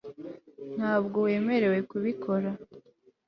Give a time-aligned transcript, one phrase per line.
[0.77, 2.49] ntabwo wemerewe kubikora